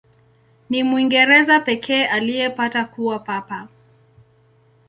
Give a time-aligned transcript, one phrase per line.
[0.69, 3.67] Ni Mwingereza pekee aliyepata kuwa Papa.